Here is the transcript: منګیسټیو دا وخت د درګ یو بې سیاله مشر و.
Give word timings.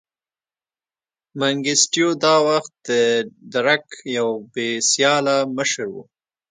منګیسټیو 1.39 2.09
دا 2.23 2.35
وخت 2.47 2.73
د 2.89 2.89
درګ 3.53 3.83
یو 4.17 4.29
بې 4.53 4.69
سیاله 4.91 5.35
مشر 5.57 5.85
و. 5.93 5.97